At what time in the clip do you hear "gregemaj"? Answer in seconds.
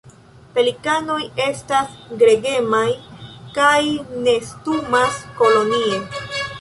2.23-2.87